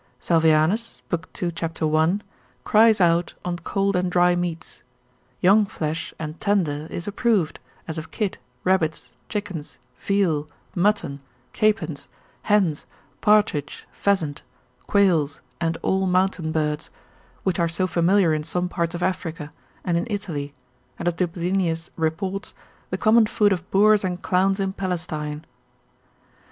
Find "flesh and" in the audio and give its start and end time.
5.63-6.39